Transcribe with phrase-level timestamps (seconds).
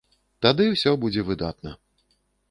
[0.45, 1.75] Тады ўсё будзе выдатна.